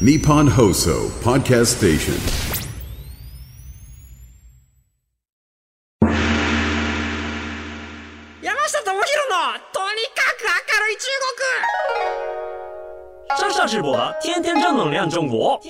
[0.00, 2.18] Nippon Hoso Podcast Station.
[8.42, 11.06] 山下智博のとにかく明るい中
[13.38, 15.60] 山下直播的天天正能量中国。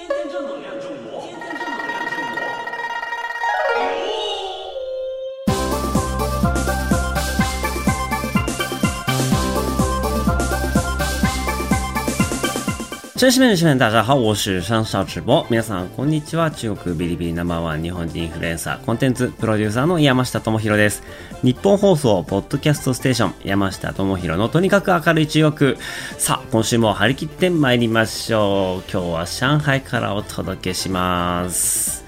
[13.25, 15.47] 真实面的学员，大家好，我是上少直播。
[15.49, 16.51] 皆さんこんにちは。
[16.51, 21.03] 中国ビリビリナンバーワン日本人インフルエンサー、コンテンツプロデューサーの山下智博です。
[21.43, 25.77] 日本放送ポッドキャストステーション山下智博のとにかく明るい中国。
[26.19, 28.91] さあ、今週も張り切って参りましょう。
[28.93, 32.05] 今日は上海からお届けします。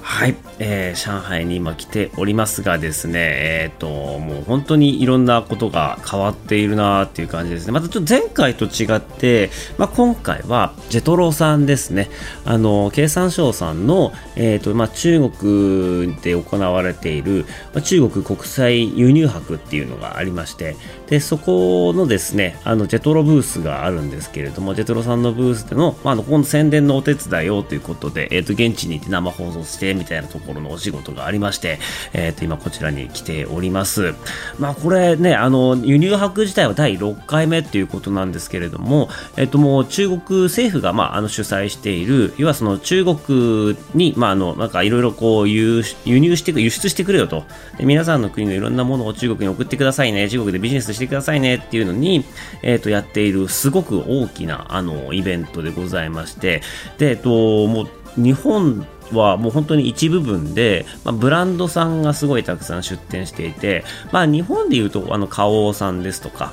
[0.00, 7.72] はい、えー上海に今来ておりますがですね、えっ、と、もう本当にいろんなことが変わっているなっていう感じですね。
[7.72, 12.08] またちょっと前回と違って、まあ、今回はジェトロさんですね。
[12.44, 20.76] あの、経産省さんの、えっ、と、まあ、中国で行われている、まあ、中国国際輸入博っていうのがありまして、
[21.08, 31.78] で、そこのですね、あの、ジェトロブースがあるんですけれども、ジェトロさんのブースでの、まあ、の、この宣伝のお手伝いをということで、えっ、と、現地に行って生放送して、みたいなところこのお仕事がありまして、
[32.12, 34.14] えっ、と、今こちらに来ております。
[34.58, 47.44] まあ、これね、あの、輸入博自体は第6回目っていうことなんですけれども、えっ、と、もう中国政府が、まあ、あの、主催している、要はその中国に、まあ、あの、なんかいろいろこう、輸輸入してく、輸出してくれよと。
[47.78, 52.24] で皆さんの国のいろんなものを中国に送ってくださいね、中国でビジネスしてくださいねっていうのに、
[52.62, 56.62] えっ、と、やっているすごく大きな、あの、イベントでございまして、
[56.98, 58.86] で、えっ、と、もう、日本
[59.18, 66.52] はもう本当に一部分で、まあ、ブランドさんがすごいたくさん出店していて、まあ、日本でいうと、あの、花王さんですとか、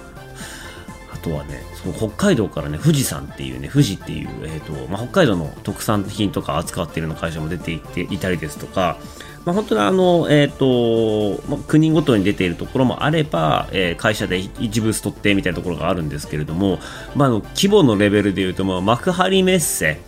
[1.13, 8.97] あとはね、その北海道からね、富士山っていうね、富士っていう、えっ、と、まあ、北海道の特産品とか扱っているような会社も出ていていたりですとか、
[9.45, 16.79] まあ、本当にあの、えっ、と、まあ、国ごとに出ているところもあれば、えー会社で一部ス取ってみたいなところがあるんですけれども、
[17.15, 19.99] まあ、あの、規模のレベルでいうと、まあ、幕張メッセ、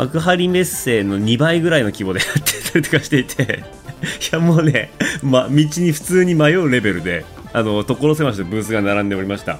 [0.00, 3.64] 幕張メッセの2倍ぐらいの規模でやってたりとかしていて、
[4.32, 9.58] いやもうね、ま、道に普通に迷うレベルで、あの、所狭しとブースが並んでおりました。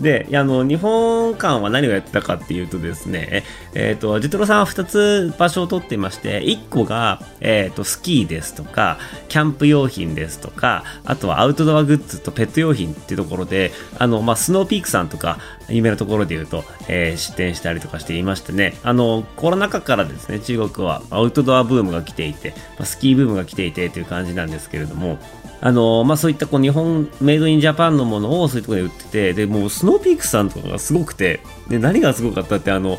[0.00, 3.42] で、あの、日本館は何をやってたかっていうとですね、
[3.74, 8.98] えっ、と、ジトロさんは2つ場所を取っていまして、1個が、えっ、と、スキーですとか、
[9.28, 15.38] キャンプ用品ですとか、あとはアウトドアグッズとペット用品っていうところで、あの、まあ、スノーピークさんとか、
[15.68, 25.18] 有名なところで言うと、えー出店したりとかしていましてね、あの、コロナ禍からですね、中国はアウトドアブームが来ていて、まあスキーブームが来ていてという感じなんですけれども、
[25.60, 32.98] あのまあ、そういったこう日本メイドインジャパンのものをそういうところで売っててでもうスノーピークさんとかがすごくてで何がすごかったってあの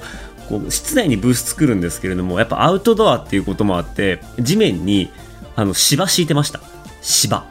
[0.50, 5.10] こう室内にブース作るんですけれどもやっぱアウトドアっていうこともあって地面に
[5.56, 6.60] あの芝敷いてました。
[7.02, 7.46] 芝。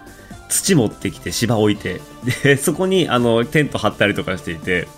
[0.49, 2.01] 土持ってきて芝置いて
[2.43, 4.89] で そこにあのテント張ったりとかしていて、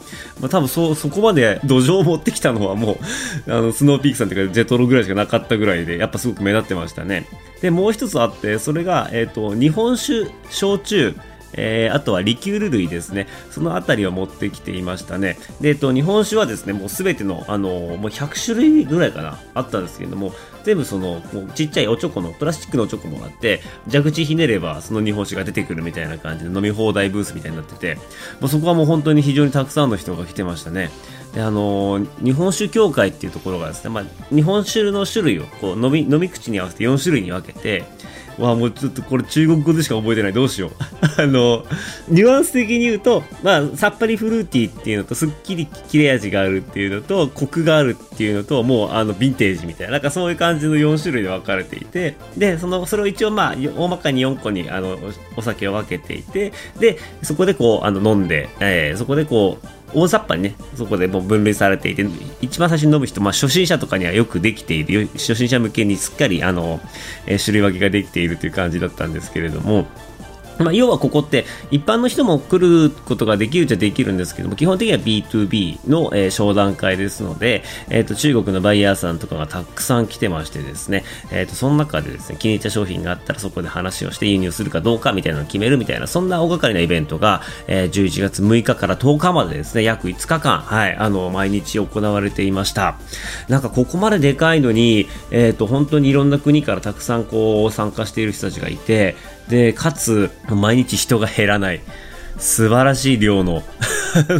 [0.40, 2.98] まあ、多分そそこまで土壌を持ってきたのはも
[3.46, 7.26] うあのスノーピークさんというかジェトロぐらいしかなかったぐらいでやっぱすごく目立ってましたね
[7.60, 11.14] でもう一つあってそれが、えー、と日本酒焼酎
[11.52, 13.26] えーあとはリキュール類ですね。
[13.50, 15.36] そのあたりを持ってきていましたね。
[15.60, 20.32] で、えっと、日本酒はですね、もうすべての、あのもう100種類ぐらいかな、あったんですけれども、
[20.64, 23.60] 全部その、もうちっちゃいおちょこの、プラスチックのおちょこもあって、
[23.90, 27.96] 蛇口ひねればその日本酒が出てくるみたいな感じで飲み放題ブースみたいになってて、
[28.40, 30.90] もうそこはもう本当に非常にたくさんの人が来てましたね。
[31.34, 37.84] であのー日本酒協会っていうところがですね、まあ、日本酒の種類をこう飲み飲み口に合わせて4種類に分けて
[38.40, 40.32] わあもうちょっとこれ中国語でしか覚えてない。
[40.32, 40.70] どうしよう。
[41.22, 41.64] あの
[42.08, 49.92] ニュアンス的に言うと、まあ、さっぱりフルーティーっていうのとすっきり切れ味があるっていうのとコクがあるっていうのともうあのヴィンテージみたいな。
[49.92, 52.14] なんかそういう感じの4種類で分かれていて。
[52.36, 54.98] でそのそれを一応まあ大まかに4個にあの
[55.36, 56.52] おお酒を分けていて。
[56.78, 62.06] でそこでこうあの飲んで、えーそこでこう大雑把にね、そこでもう分類されていて、
[62.40, 66.80] 一番最初に飲む人、まあ、初心者とかにはよくできている、初心者向けにすっかり、あの、
[67.26, 69.86] えー種類分けができているという感じだったんですけれども、
[70.64, 92.96] まあ、要はここって一般の人も来ることができるっちゃできるんですけども基本的には B2B の、えー商談会ですので、えー、と中国のバイヤーさんとかがたくさん来てましてですね、えー、とその中でですね気に入った商品があったらそこで話をして輸入するかどうかみたいなのを決めるみたいなそんな大掛かりなイベントが、えー11月6日から10日までですね約5日間、はい、あの毎日行われていました。
[93.48, 99.16] なんかここまででかいのに、えー、と本当にいろんな国からたくさんこう参加している人たちがいて
[99.50, 101.80] でかつ毎日人が減らない
[102.38, 103.62] 素晴らしい量の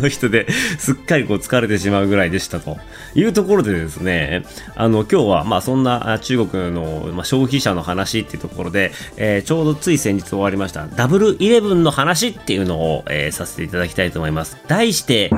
[0.09, 2.79] 人ですっかりこう疲れてしまうぐらいでしたと
[3.15, 14.57] いうところでですね、あの今日はまあそんな中国の、ま、消費者の話っていうところで、えー、ちょうどつい先日終わりましたダブルイレブンの話っていうのを、えー、させていただきたいと思います。
[14.67, 15.31] 題して、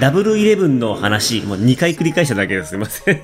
[0.00, 2.70] ダブルイレブンの話、もう2回繰り返しただけです。
[2.70, 3.18] すいません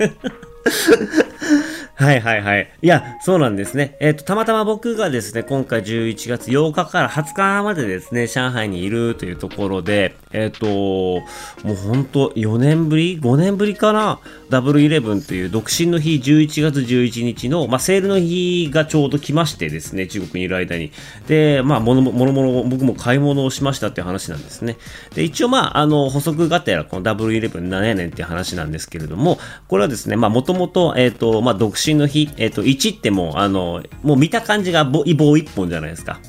[1.97, 2.69] はいはいはい。
[2.83, 3.97] いや、そうなんですね。
[3.99, 10.67] えっ、ー、と、たまたま僕がですね、今回11月8日から20日までですね、上海にいるというところで、えっ、ー、と、
[11.65, 14.19] もうほんと4年ぶり ?5 年ぶりかな？
[14.51, 20.91] ダブルイレブンという独身の日11月11日の、まあ、セールの日がちょうど来ましてですね、中国にいる間に。
[21.27, 24.77] で、まあ、ものものも僕も買い物をしましたっていう話なんですね。
[25.15, 36.19] で、一応まあ、あの、補足がてらこのダブルイレブン何やねんっていう話なんですけれども、これはですね、まあ、もともと、えっ、ー、と、まあ、独身身の日、えっ、と、1ってもう、あの、もう見た感じが棒1本じゃないですか。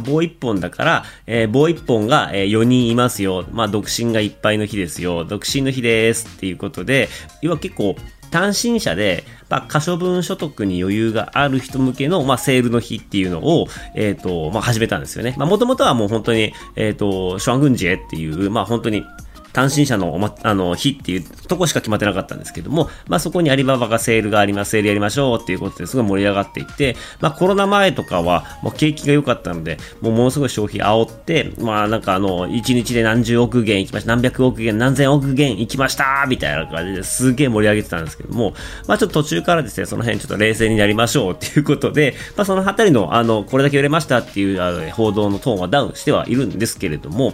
[0.00, 3.46] 棒1本だから、えー、棒1本が、えー、4人いますよ。
[3.52, 5.24] まあ、独身がいっぱいの日ですよ。
[5.24, 7.08] 独身の日ですっていうことで、
[7.42, 7.96] 要は結構、
[8.30, 15.34] 単身者で、まあ、可処分所得に余裕がある人向けの、まあ、セールの日っていうのを、えっ、ー、と、まあ、始めたんですよね。
[15.38, 19.04] まあ、もともとはもう本当に、えっ、ー、と、シュワングンジエっていう、まあ、本当に、
[19.56, 38.52] 単身者のお、ま、あの日っていうとこしか決まってなかったんですけども、まあ、そこにアリババがセールがあります、セールやりましょうっていうことですごい盛り上がっていって、まあ、コロナ前とかはもう景気が良かったので、もうものすごい消費煽って、まあなんかあの、1日で何十億元行きました、何百億元、何千億元行きましたみたいな感じですげえ盛り上げてたんですけども、
[38.86, 47.32] まあちょっと途中からですね、その辺ちょっと冷静になりましょうっていうことで、まあそのあたりの、あの、これだけ売れましたっていう報道のトーンはダウンしてはいるんですけれども、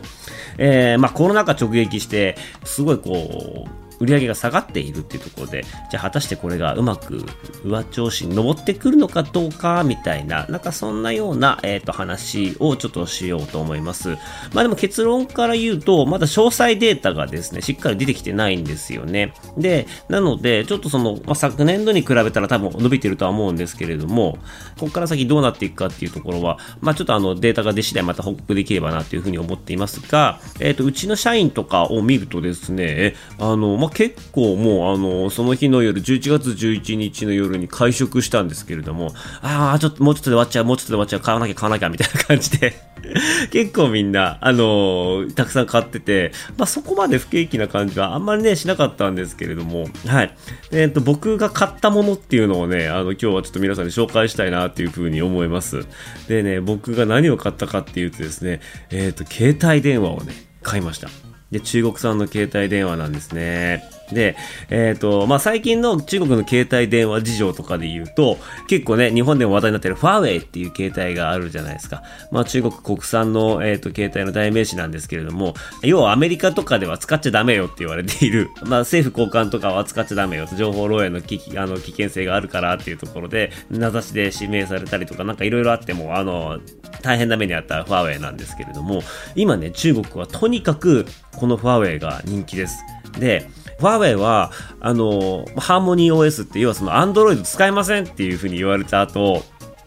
[0.58, 7.25] えー、まあコロナ禍直撃して、すごいこう、売り上げが下がっているっていうところで、じゃあ果たしてこれがうまく
[7.64, 14.16] 上調子に登ってくるのかどうかみたいな、なんかそんなような、えっ、ー、と話をちょっとしようと思います。
[14.52, 19.34] まあでも結論から言うと、まだ詳細データがですね、しっかり出てきてないんですよね。
[19.56, 24.38] で、なので、ちょっとその、まあ、昨年度に比べたら多分伸びてるとは思うんですけれども、
[24.78, 42.74] ここから先どうなっていくかっていうところは、まあちょっとあのデータが出次第また報告できればなというふうに思っていますが、えっ、ー、と、うちの社員とかを見るとですね、あの、まあ結構もうあの、その日の夜、11月11日の夜に会食したんですけれども、ああ、ちょっともうちょっとで終わっちゃう、もうちょっとで終わっちゃう、買わなきゃ買わなきゃみたいな感じで
[43.50, 50.34] 結構みんな、あの、たくさん買ってて、まあ、そこまで不景気な感じはあんまりね、しなかったんですけれども、はい。
[50.70, 55.86] えっ、と、僕が買ったものっていうのをね、あの、今日はちょっと皆さんに紹介したいなっていうふうに思います。
[56.28, 58.60] でね、僕が何を買ったかっていうとですね、
[58.90, 61.31] えっ、と、携帯電話をね、買いました。
[61.52, 63.84] で、中国産の携帯電話なんですね。
[64.12, 64.37] で、
[64.70, 68.38] えっ、ー、と、まあ、最近の中国の携帯電話事情とかで言うと、
[68.69, 72.03] 結構ね、日本でも話題になっているファーウェイっていう携帯があるじゃないですか。
[72.31, 86.61] まあ、中国国産の、えっ、ー、と、携帯の代名詞なんですけれども、要はアメリカとかでは使っちゃダメよって言われている、 まあ、政府交換とかは使っちゃダメよ、情報漏洩の危機あの危険性があるからっていうところで、名指しで指名されたりとか、なんかいろいろあっても、あの、
[87.03, 89.03] 大変な目にあったファーウェイなんですけれども、
[89.35, 91.06] 今ね、中国はとにかく
[91.37, 92.79] このファーウェイが人気です。
[93.19, 93.49] で、
[93.82, 99.43] ファーウェイは、あの、ハーモニー OS って、要はそのアンドロイド使えませんっていうふうに言われた後、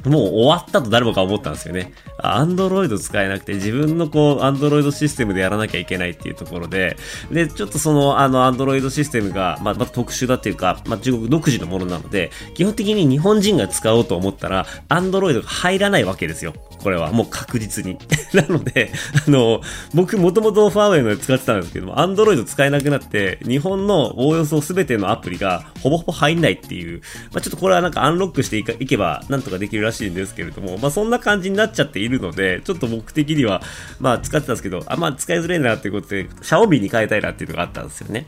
[0.10, 1.94] もう終わったと誰もが思ったんですよね。
[2.18, 6.98] アンドロイド使えなくて自分のこう、アンドロイドシステムでやらなきゃいけないっていうところで、
[7.32, 16.54] で、ちょっとその、あの、アンドロイドシステムが、まあ、ま特殊だっていうか、まあ、中国独自のものなので、基本的に日本人が使おうと思ったら、アンドロイドが入らないわけですよ。
[16.82, 17.98] これはもう確実に。
[18.34, 18.92] なので、
[19.28, 19.62] あの、
[19.94, 33.62] 僕もともとファーウェイので使ってたんですけども、アンドロイド使えなくなって、日本のおおよそ全てのアプリがほぼほぼ入んないっていう、まあ、ちょっとこれはなんかアンロックしていけばなんとかできるらしいんですけれども、まあ、そんな感じになっちゃっているので、ちょっと僕的には、
[34.00, 38.26] まあ使ってたんですけど、あんま使いづらいなってことで、シャオミに変えたいなっていうのがあったんですよね。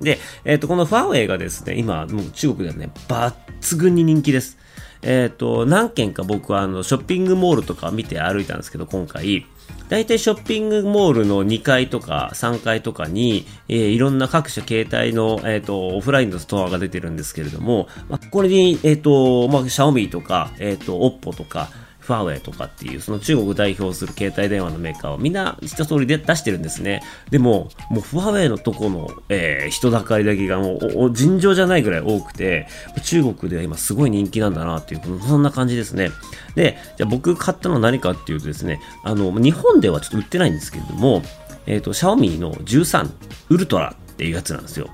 [0.00, 4.58] で、えっ、ー、と、このファーウェイがですね、今、もう中国ではね、抜群に人気です。
[5.02, 9.46] えっ、ー、と、何件か僕はあの、ショッピングモールとか見て歩いたんですけど、今回、
[9.88, 21.68] 大体ショッピングモールの2階とか3階とかに、えー、いろんな各社携帯の、えっ、ー、と、オフラインのストアが出てるんですけれども、まあ、これに、えっ、ー、と、まあ、シャオミとか、えっ、と、オッポとか、
[22.02, 27.02] ファーウェイとかっていう、その中国代表する携帯電話のメーカーをみんな一通りで出してるんですね。
[27.30, 32.66] でも、もうファーウェイのとこの、えー、人だかりだけがもう尋常じゃないぐらい多くて、
[33.04, 36.10] 中国では今すごい人気なんだなっていう、そんな感じですね。
[36.56, 41.22] で、じゃあ僕買ったのは何かっていうとですね、あの、日本ではちょっと売ってないんですけれども、
[41.66, 43.08] えっ、ー、と、シャオミの13
[43.50, 44.88] ウルトラっていうやつなんですよ。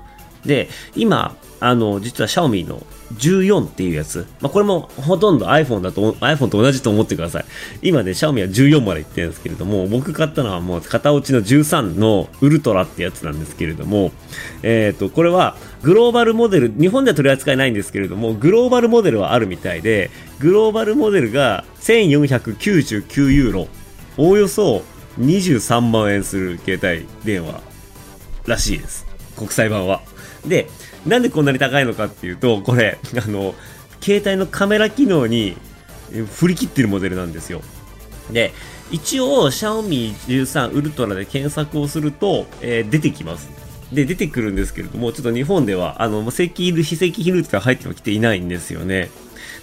[0.45, 2.81] で、今、あの、実はシャオミの
[3.15, 4.25] 14っていうやつ。
[4.39, 7.45] まあ、これもほとんど iPhone だと、iPhone と同じと思ってください。
[7.81, 14.11] 今ね、シャオミは14までいってるんですけれども、僕買ったのはもう片落ちの13のウルトラってやつなんですけれども、
[14.63, 23.67] えっ、と、これはグローバルモデル、日本では取り扱いないんですけれども、グローバルモデルはあるみたいで、グローバルモデルが1499ユーロ、
[24.17, 24.83] おおよそ
[25.19, 27.61] 23万円する携帯電話
[28.45, 29.05] らしいです。
[29.35, 30.08] 国際版は。
[30.45, 30.69] で、
[31.05, 33.55] なんでこんなに高いのかっていうと、これ、 あの、
[34.01, 35.55] 携帯のカメラ機能に
[36.35, 37.61] 振り切ってるモデルなんですよ。
[38.31, 38.53] で、
[38.91, 43.49] 一応、シャオミ13ウルトラで検索をすると、えー出てきます。
[43.91, 49.09] で、出てくるんですけれども、ちょっと日本では、あの、正規、非正規ヒルートが入ってはきていないんですよね。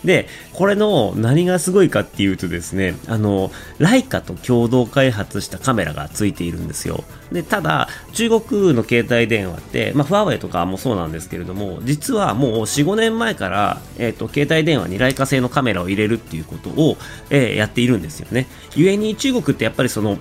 [0.05, 7.05] で、これの何がすごいかっていうとですね、あの、ライカと共同開発したカメラがついているんですよ。
[7.33, 16.97] で、ただ、中国の携帯電話って、まあ、ファーウェイとかもそうなんですけれども、実はもう4、5年前から、えっ、と、携帯電話にライカ製のカメラを入れるっていうことを、
[17.31, 18.47] えーやっているんですよね。
[18.75, 20.19] 故に中国ってやっぱりその、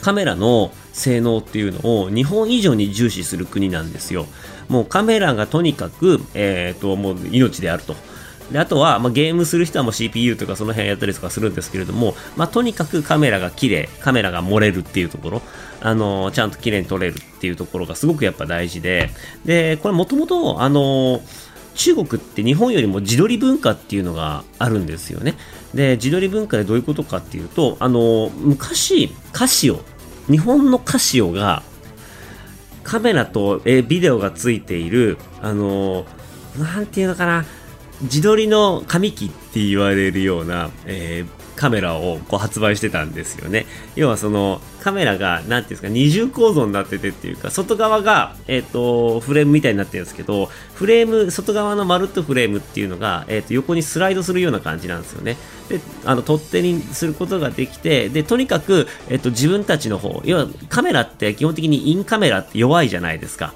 [0.00, 4.26] カメラの性能っていうのを日本以上に重視する国なんですよ。
[4.68, 7.94] もうカメラがとにかく、えっ、と、もう命であると。
[8.50, 15.42] であとは、まあ、ゲームする人はもう CPU とかその辺やったりとかするんですけれども、まあ、とにかくカメラが綺麗、カメラが漏れるっていうところ、
[15.80, 19.10] あのちゃんと綺麗に撮れるっていうところがすごくやっぱ大事で、
[19.44, 21.20] で、これもともと、あの
[21.74, 25.34] 中国って日本よりも自撮り文化っていうのがあるんですよね。
[25.74, 29.80] で、自撮り文化でどういうことかっていうと、あの昔、カシオ、
[30.30, 31.62] 日本のカシオが、
[32.82, 36.06] カメラと、えビデオがついている、あの
[36.58, 37.44] なんていうのかな、
[38.02, 43.66] 自撮りの紙機って言われるような、えーカメラをこう発売してたんですよね。
[43.96, 55.36] 要はそのカメラが、なんていうんですか、二重構造になっててっていうか、外側が、えっ、と、フレームみたいになってるんですけど、フレーム、外側のまるっとフレームっていうのが、えっ、と、横にスライドするような感じなんですよね。
[55.68, 63.54] で、あの、取っ手にすることができて、で、とにかく、えっ、と、自分たちの方、要はカメラって基本的にインカメラって弱いじゃないですか。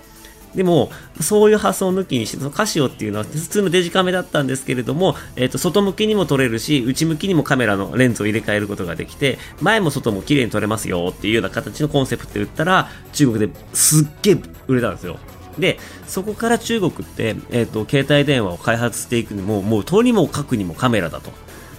[0.54, 0.90] でも、
[1.20, 15.18] そういう発想を抜きにして、そのカシオっていうのは普通のデジカメだったんですけれども、えっ、と、外向きにも撮れるし、内向きにもカメラのレンズを入れ替えることができて、前も外も綺麗に撮れますよっていうような形のコンセプトで売ったら、中国ですっげえ売れたんですよ。
[15.58, 21.32] で、そこから中国って、えっ、と、携帯電話を開発していくにも、もうとにもかくにもカメラだと。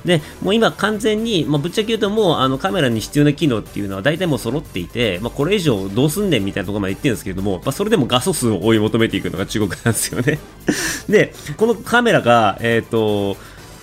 [0.06, 10.40] で、もう今完全に、まあ、ぶっちゃけ言うともうあのカメラに必要な機能っていうのは大体もう揃っていて、まあ、これ以上どうすんねんみたいなところまで言ってるんですけれども、まあ、それでも画素数を追い求めていくのが中国なんですよね。
[11.10, 13.38] で、このカメラが、えっ、と、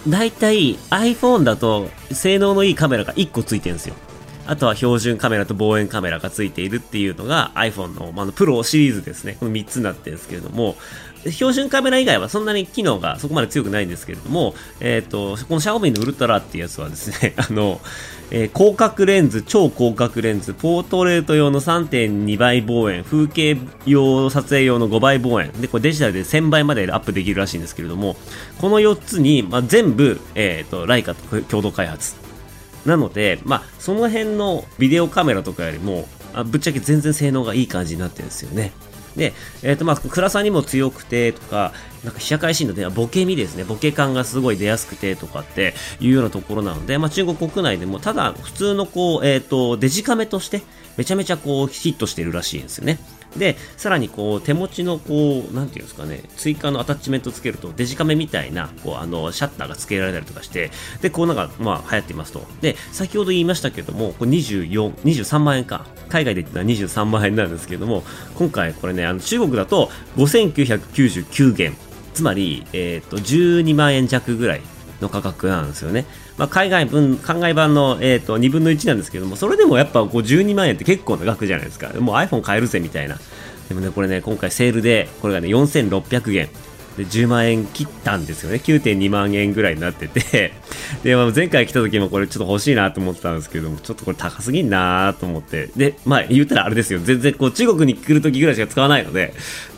[0.06, 3.94] 大体 iPhone だと性能のいいカメラが1個ついてるんですよ。
[4.48, 9.36] あとは標準カメラと望遠カメラがついているっていうのが iPhone の,、ま、あのプロシリーズですね。
[9.38, 10.76] この3つになってるんですけれども、
[11.24, 17.80] 標準カメラ以外はそんなに機能がそこまで強くないんですけれども、えっ、と、この Xiaomi のウルトラっていうやつはですね、 あの、
[18.30, 23.56] えー広角レンズ、超広角レンズ、ポートレート用の3.2倍望遠、風景
[23.86, 28.16] 用撮影用の5倍望遠、で、これデジタルで1000倍までアップできるらしいんですけれども、
[28.58, 32.14] この4つに、まあ、全部、えっ、と、ライカと共同開発。
[32.84, 38.72] なので、まあ、その辺のビデオカメラとかよりも、あぶっちゃけ全然性能がいい感じになってるんですよね。
[39.16, 41.72] で、えっ、と、まあ、暗さにも強くてとか、
[42.04, 50.62] なんか被写界深度ではボケ身ですね、ボケ感がすごい出やすくてとかっていうようなところなので、まあ、中国国内でも、ただ、普通のこう、えっ、と、デジカメとして、
[50.96, 52.98] めちゃめちゃこう、ヒットしてるらしいんですよね。
[53.38, 62.46] で、さらにこう、手持ちのこう、なんていうんですかね、追加のアタッチメントつけると、デジカメみたいな、こう、あの、シャッターが付けられたりとかして、で、こうなんか、まあ、流行っていますと。
[62.60, 65.86] で、先ほど言いましたけども、これ24、23万円か。
[66.08, 68.02] 海外で言ったら23万円なんですけども、
[68.34, 71.76] 今回これね、あの、中国だと5999元。
[72.14, 74.62] つまり、えっ、と、12万円弱ぐらい
[75.00, 76.04] の価格なんですよね。
[76.38, 81.88] まあ、海外分、海外版の、えー、と2分の1なんですけども、それでもやっぱこう12万円って結構な額じゃないですか。
[82.00, 83.18] もう iPhone 買えるぜみたいな。
[83.68, 86.48] でもね、これね、今回セールで、これがね、4600元。
[86.98, 88.56] で、10万円切ったんですよね。
[88.56, 90.52] 9.2万円ぐらいになってて。
[91.04, 95.70] で、まあ、前回来た時もこれちょっと欲しいなと思ってたんですけども、ちょっとこれ高すぎんなと思って。
[95.76, 97.00] で、まあ、言ったらあれですよ。
[97.02, 99.32] 全然こう、中国に来る時ぐらいしか使わないので、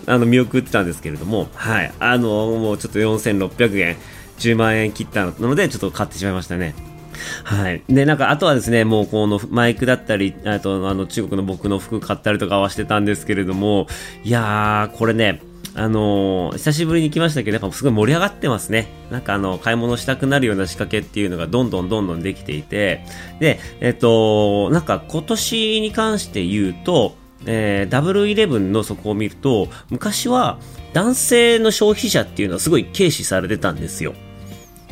[0.07, 1.93] あの、見送ってたんですけれども、はい。
[1.99, 3.97] あの、もうちょっと4600円。
[4.41, 6.75] 10万円切ったので、ちょっと買ってしまいましたね。
[7.45, 7.83] はい。
[7.89, 13.87] で、なんか、あとはですね、もうこのマイクだったり、あと、あの、中国の僕の服買ったりとかはしてたんですけれども、
[14.25, 15.43] いやー、これね、
[15.75, 18.89] あのー久しぶりに来ましたけど、やっぱすごい盛り上がってますね。
[19.11, 23.05] なんかあの、買い物したくなるような仕掛けっていうのがどんどんどんどんできていて、
[23.39, 27.17] で、えっと、なんか今年に関して言うと、
[27.47, 30.59] えー、ダブルイレブンのそこを見ると、昔は
[30.93, 34.15] 男性の消費者っていうのはすごい軽視されてたんですよ。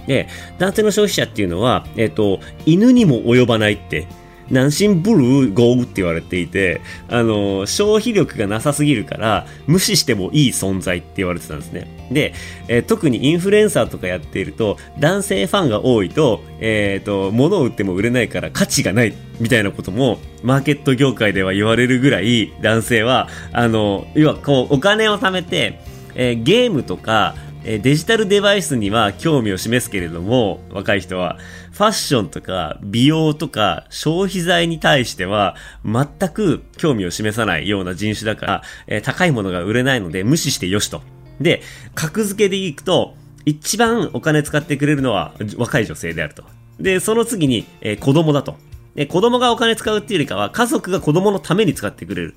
[0.08, 0.26] で、
[0.58, 4.08] 男性の消費者っていうのは、えっ、と、犬にも及ばないって
[4.50, 11.86] 南進ブルーゴーって言われていて、あの、消費力がなさすぎるから、無視してもいい存在って言われてたんですね。
[12.10, 12.32] で、
[12.68, 25.80] えー、特にインフルエンサーとかやっていると、男性ファンが多いと、えっ、ー、と、物を売っても売れないから価値がないみたいなことも、マーケット業界では言われるぐらい、男性は、あの、要はこう、お金を貯めて、
[26.14, 27.34] えー、ゲームとか、
[27.64, 31.38] えデジタルデバイスには興味を示すけれども、若い人は、
[31.72, 41.02] ファッションとか美容とか消費財に対しては全く興味を示さないような人種だから、え、高いものが売れないので無視してよしと。
[41.40, 41.62] で、
[41.94, 46.44] 格付けでいくと、一番お金使ってくれるのは若い女性であると。
[46.78, 48.56] で、その次に、えー、子供だと。
[48.98, 52.34] で、子供がお金使うっていうよりかは、家族が子供のために使ってくれる。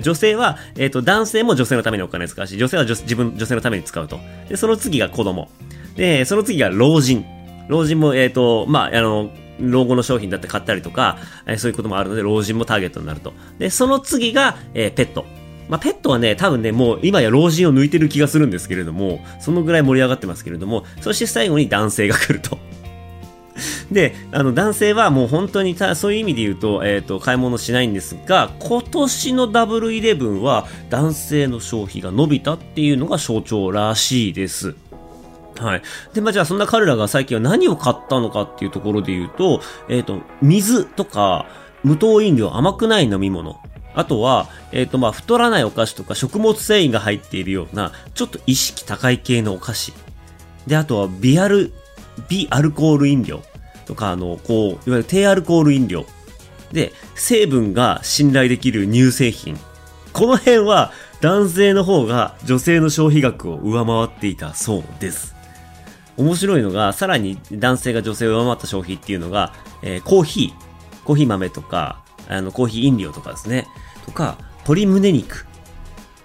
[0.00, 4.20] 女性は、えっ、ー、と、男性も女性のためにお金使うし、女性は自分、女性のために使うと。
[4.48, 5.48] で、その次が子供。
[5.96, 7.24] で、その次が老人。
[7.68, 9.28] 老人も、えっ、ー、と、まあ、あの、
[9.58, 13.32] 老後の商品だって買ったりとか、えー、そういうこともあるので、老人もターゲットになると。
[13.58, 15.24] で、その次が、え、ペット。
[15.68, 22.56] まあ、ペットはね、多分ね、もう今や老人を抜いてる気がするんですけれども、そのぐらい盛り上がってますけれども、そして最後に男性が来ると。
[23.90, 34.74] で、あの、男性はもう本当にた、そういう意味で言うと、えっ、ー、と、買い物しないんですが、今年のダブルイレブンは男性の消費が伸びたっていうのが象徴らしいです。
[35.58, 35.82] はい。
[36.12, 41.46] で、まあ、じゃあそんな彼らが最近は何を買ったのかっていうところで言うと、えっ、ー、と、水とか、
[41.84, 43.60] 無糖飲料、甘くない飲み物。
[43.94, 49.92] あとは、えっ、ー、と、まあ、太らないお菓子とか食物繊維が入っているような、ちょっと意識高い系のお菓子。
[50.66, 51.72] で、あとは、ビアル、
[52.28, 53.42] ビアルコール飲料。
[53.84, 56.06] とか、あの、こう、いわゆる低アルコール飲料。
[56.72, 59.58] で、成分が信頼できる乳製品。
[60.12, 65.34] この辺は男性の方が女性の消費額を上回っていたそうです。
[66.16, 69.52] 面白いのが、さらに男性が女性を上回った消費っていうのが、
[69.82, 73.66] えー、コーヒー、コーヒー豆とか、あの、コーヒー飲料とかですね。
[74.06, 75.46] とか、鶏胸肉。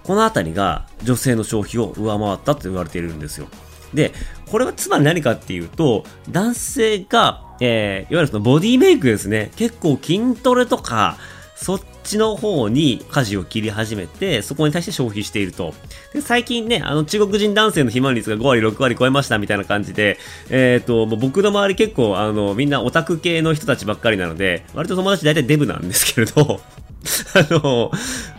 [0.02, 3.48] このあたりが女性の消費を上回ったと言われているんですよ。
[3.94, 4.12] で、
[4.50, 9.50] これはつまり何かっていうと、男性がえー、いわゆるそのボディメイクですね。
[9.56, 11.18] 結構筋トレとか、
[11.54, 15.74] そっちの方に舵を切り始めて、そこに対して消費していると。
[16.14, 26.60] で最近ね、あの中国人男性の肥満率が5割、6割超えましたみたいな感じで、えっ、ー、と、僕の周り結構、あの、みんなオタク系の人たちばっかりなので、割と友達大体デブなんですけれど、
[27.34, 27.92] あの、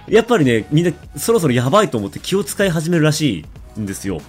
[0.09, 3.45] やっぱりね、みんなそろそろやばいと思って気を使い始めるらし
[3.77, 4.19] いんですよ。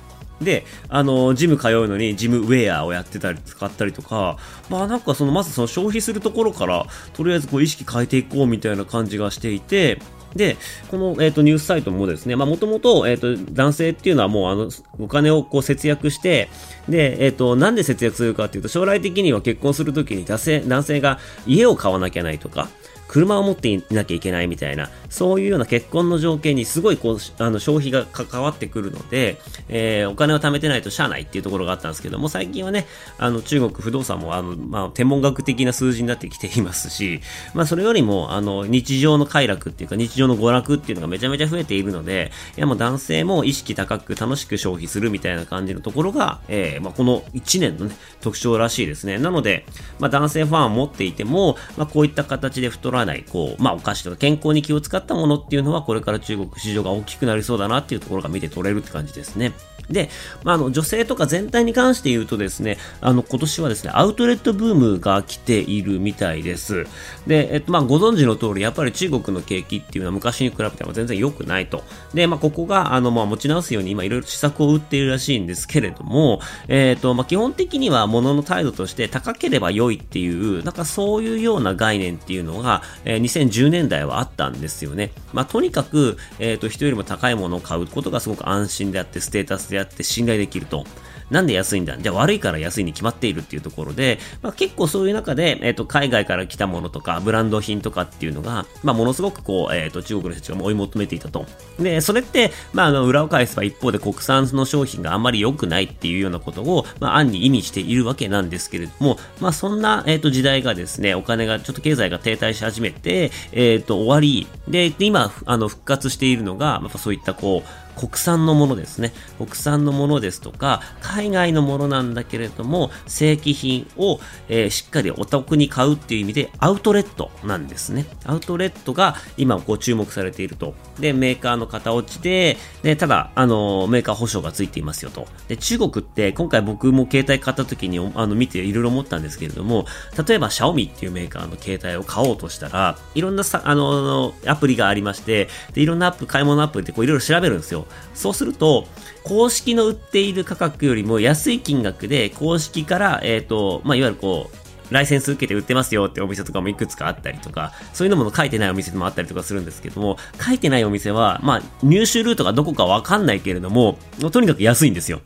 [0.44, 4.36] で、あの、ジム通うのにジムウェアをやってたり、使ったりとか、
[4.68, 10.00] まあなんかその、まずその消費するところから、とりあえずこう意識変えていこうみたいな感じがしていて、
[10.34, 10.56] で、
[10.90, 16.48] この、えっ、ー、と、ニュースサイトもですね、まあ、もともと、えっ、ー、と、男性っていうのはもう、あの、お金をこう節約して、
[16.88, 22.68] で、えっ、ー、と、なんで節約するかっていうと、将来的には結婚するときに男性、男性が家を買わなきゃないとか、
[23.12, 32.86] 車を持っていなきゃいけないみたいな、そういうような結婚の条件にすごいこう、あの、消費が関わってくるので、えー、お金を貯めてないとしゃあないっていうところがあったんですけども、最近はね、
[33.18, 37.20] あの、中国不動産も、あの、まあ、天文学的な数字になってきていますし、
[37.52, 49.18] まあ、それよりも、あの、日常の快楽っていうか、日常の娯楽っていうのがめちゃめちゃ増えているので、いや、もう男性も意識高く楽しく消費するみたいな感じのところが、えー、まあ、この1年のね、特徴らしいですね。
[49.18, 49.64] なので、
[49.98, 59.52] まあ、男性ファンを持っていても、まあ、こういった形で太らない、こう、まあ、お菓子とか健康に気を使ったものっていうのはこれから中国市場が大きくなりそうだなっていうところが見て取れるって感じですね。
[59.90, 60.08] で、
[60.44, 66.86] まあ、あの、女性とか全体に関して言うとですね、あの、今年はですね、アウトレットブームが来ているみたいです。
[67.26, 71.82] で、えっと、まあ、ご存知の通り、やっぱり中国の景気っていうのは昔に比べても全然良くないと。
[72.14, 85.10] で、まあ、ここが、あの、まあ、持ち直すように今いろいろ施策を打っているらしいんですけれども、えっと、まあ、基本的には物の態度として高ければ良いっていう、なんかそういうような概念っていうのが、えー、2010年代はあったんですよね。
[85.32, 90.84] まあ、とにかく、えっと、人よりも高いものを買うことがすごく安心であって、ステータスであって信頼できると。
[91.32, 91.96] なんで安いんだ？
[91.96, 101.46] じゃあ悪いから安いに決まっているっていうところで、まあ、結構そういう中で、えっ、ー、と、海外から来たものとか、ブランド品とかっていうのが、まあ、ものすごくこう、えっ、ー、と、中国の人たちが追い求めていたと。
[101.80, 119.12] で、それって、まあ、あの、裏を返せば一方で国産の商品があんまり良くないっていうようなことを、まあ、暗に意味しているわけなんですけれども、まあ、そんな、えっ、ー、と、時代がですね、お金が、ちょっと経済が停滞し始めて、えっ、と、終わり、で、今、あの、復活しているのが、まあ、そういったこう、国産のものですね。
[119.38, 128.06] 国産のものですとか、海外のものなんだけれども、正規品を、えー、しっかりお得に買うっていう意味で、アウトレットなんですね。
[128.24, 130.74] アウトレットが今ご注目されていると。
[130.98, 135.26] で、メーカーの型落ちで、で、ただ、あの、メーカー保証がついていますよと。
[135.48, 139.86] で、中国って今回僕も携帯買った時にあの見ていろいろ思ったんですけれども、
[140.26, 147.81] 例えば、シャオミっていうメーカーの携帯を買おうとしたら、いろんなさ、あの、アプリがありまして、で、いろんなアップ、買い物アプリってこういろいろ調べるんですよ。
[148.14, 148.86] そうすると、
[149.24, 154.56] 公式の売っている価格よりも安い金額で、公式から、えっ、ー、と、まあ、いわゆるこう、
[154.92, 163.98] ライセンス受けて売ってますよってお店とかもいくつかあったりとか、そういうのも書いてないお店もあったりとかするんですけども、書いてないお店は、まあ、入手ルートがどこかわかんないけれども、
[164.32, 165.20] とにかく安いんですよ。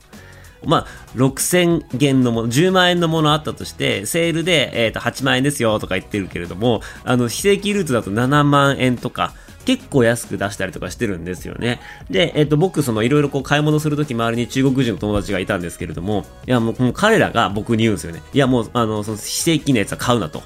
[0.64, 9.34] まあ、6000元のもの、10万円のものあったとして、セールで、えっ、ー、と、8万円ですよとか言ってるけれども、あの、非正規ルートだと7万円とか、
[9.66, 11.80] 結構安く出したりとかしてるんですよね。
[12.08, 18.22] で、えっ、と、僕、その、いろいろこう買い物するとき周りに中国人の友達がいたんですけれども、いや、もう、もう彼らが僕に言うんですよね。
[18.32, 20.42] いや、もう、あの、その、非正規のやつは買うなと。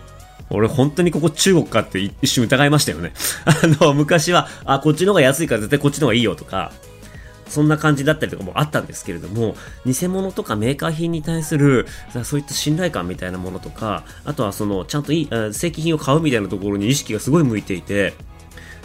[0.52, 3.12] 俺本当にここ中国かって一瞬疑いましたよね。
[3.46, 3.54] あ
[3.84, 6.72] の、昔は、あ、こっちの方が安いから絶対こっちの方がいいよとか、
[7.50, 11.86] そんな感じだったりとかもあったんですけれども、偽物とかメーカー品に対する、
[12.24, 18.14] そういった信頼感みたいなものとか、あとはその、ちゃんといい、正規品を買うみたいなところに意識がすごい向いていて、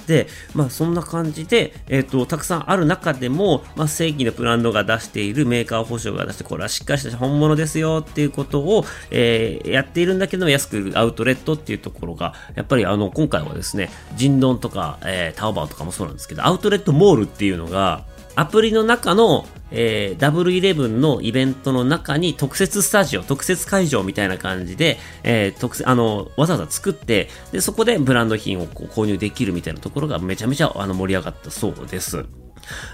[0.07, 18.03] で、まあそんな感じで、えっ、ー、と、たくさんある中でも、まあ正規のブランドが出しているメーカー保証が出して、これはしっかりした本物ですよっていうことを、えー、やっているんだけど安く売るアウトレットっていうところが、やっぱりあの、今回はですね、ジンドンとか、えー、タオバオとかもそうなんですけど、アウトレットモールっていうのが、
[18.35, 32.25] アプリの中の、えー、ダブルイレブンのイベントの中に特設スタジオ、特設会場みたいな感じで、えー、特あの、わざわざ作って、で、そこでブランド品をこう購入できるみたいなところがめちゃめちゃあの盛り上がったそうです。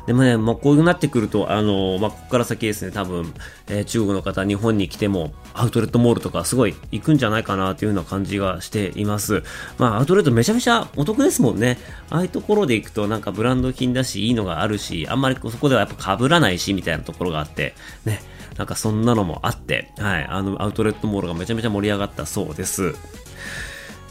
[0.07, 3.33] でもね、まあ、こういうなってくると、あのまあ、ここから先ですね、多分、
[3.67, 9.43] えー、中国の方、日本に来ても、アウトレットモールとかすごい行くんじゃないかなというような感じがしています。
[9.77, 11.77] まあ、アウトレットめちゃめちゃお得ですもんね。
[12.09, 17.73] ああいうところで行くと、なんかブランド品だし、いいのがあるし、あんまりそこではやっぱ被らないし、みたいなところがあって、
[18.05, 18.21] ね、
[18.57, 22.95] なんかそんなのもあって、はい、あの、アウトレットモールがめちゃめちゃ盛り上がったそうです。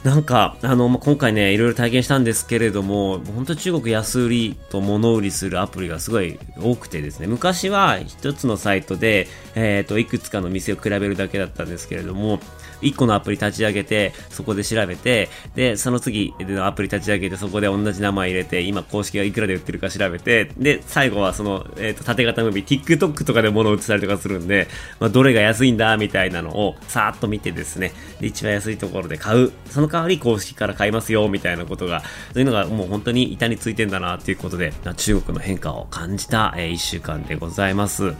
[0.04, 12.40] なんか、あの、まあ、今回ね、いろいろ体験したんですけれども、本当中国安売りと物売りするアプリがすごい多くてですね、昔は一つのサイトで、えっ、ー、と、いくつかの店を比べるだけだったんですけれども、
[12.83, 29.53] 1個のアプリ立ち上げて、そこで調べて、で、その次のアプリ立ち上げて、そこで同じ名前入れて、今公式がいくらで売ってるか調べて、で、最後はその、えっ、ー、と、縦型ムービー、TikTok とかで物を売ってたりとかするんで、まあ、どれが安いんだ、みたいなのを、さーっと見てですね、で、一番安いところで買う。
[29.71, 32.01] その代わり公式から買いますよ、みたいなことが、
[32.33, 38.14] そういうのがもう本当に板についてんだな、っていうことで、中国の変化を感じた、えー、1週間でございます。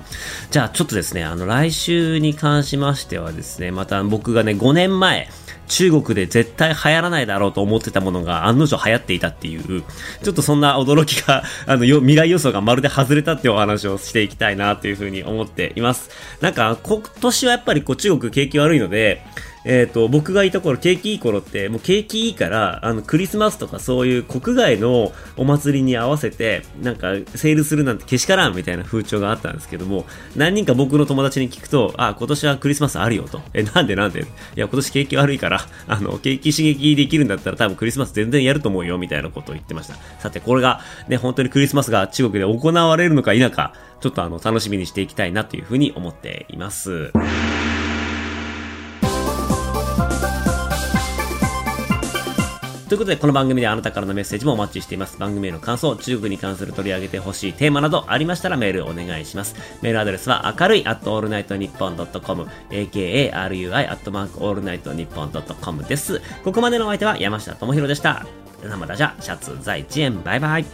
[0.51, 5.29] じゃあ、ちょっとですね、あの、来週に関しましてはですね、また僕がね、5年前、
[5.71, 9.83] 中国で絶対流行らないだろうと思ってたものが案の定流行っていたっていう、
[10.23, 16.11] ちょっとそんな驚きが、 あの、未来予想がまるで外れたっていうお話をしていきたいなというふうに思っています。
[16.41, 19.23] なんか、今年はやっぱりこう中国景気悪いので、
[19.65, 33.43] えっ、ー、と、僕がいた頃、景気いい頃って、もう景気いいから、あの、クリスマスとかそういう国外のお祭りに合わせて、なんか、セールするなんてけしからんみたいな風潮があったんですけども、何人か僕の友達に聞くと、あ、今年はクリスマスあるよと。
[33.53, 34.21] え、なんでなんで？
[34.21, 34.25] い
[34.57, 39.97] や、今年景気悪いから、あの、景気刺激できるんだったら多分クリスマス全然やると思うよ、みたいなことを言ってました。
[40.21, 47.13] さて、これが、ね、本当にクリスマスが中国で行われるのか否か、ちょっとあの、楽しみにしていきたいなというふうに思っています。
[52.91, 55.17] ということで、この番組であなたからのメッセージもお待ちしています。
[55.17, 59.55] 番組への感想、中国に関する取り上げてほしいテーマなどありましたらメールお願いします。
[59.81, 66.21] メールアドレスは明るいアットオールナイトニッポンドットコム、akarui アットマークオールナイトニッポンドットコムです。
[66.43, 68.27] ここまでのお相手は山下智博でした。
[68.65, 70.65] 那么大家下次再见，拜拜。